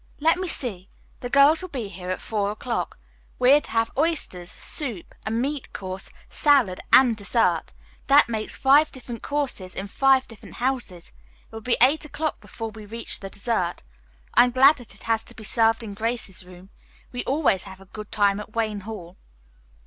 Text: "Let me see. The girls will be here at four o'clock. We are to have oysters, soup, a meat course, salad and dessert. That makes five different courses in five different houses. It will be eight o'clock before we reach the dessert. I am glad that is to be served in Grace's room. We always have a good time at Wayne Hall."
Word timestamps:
"Let 0.19 0.37
me 0.37 0.47
see. 0.47 0.89
The 1.19 1.29
girls 1.29 1.61
will 1.61 1.69
be 1.69 1.87
here 1.87 2.09
at 2.09 2.21
four 2.21 2.49
o'clock. 2.49 2.97
We 3.37 3.51
are 3.51 3.61
to 3.61 3.69
have 3.69 3.91
oysters, 3.95 4.49
soup, 4.49 5.13
a 5.27 5.29
meat 5.29 5.73
course, 5.73 6.09
salad 6.27 6.79
and 6.91 7.15
dessert. 7.15 7.73
That 8.07 8.27
makes 8.27 8.57
five 8.57 8.91
different 8.91 9.21
courses 9.21 9.75
in 9.75 9.85
five 9.85 10.27
different 10.27 10.55
houses. 10.55 11.11
It 11.51 11.51
will 11.51 11.61
be 11.61 11.77
eight 11.79 12.03
o'clock 12.03 12.41
before 12.41 12.71
we 12.71 12.83
reach 12.87 13.19
the 13.19 13.29
dessert. 13.29 13.83
I 14.33 14.43
am 14.45 14.49
glad 14.49 14.77
that 14.77 14.91
is 15.07 15.23
to 15.23 15.35
be 15.35 15.43
served 15.43 15.83
in 15.83 15.93
Grace's 15.93 16.43
room. 16.43 16.71
We 17.11 17.23
always 17.25 17.65
have 17.65 17.79
a 17.79 17.85
good 17.85 18.11
time 18.11 18.39
at 18.39 18.55
Wayne 18.55 18.79
Hall." 18.79 19.17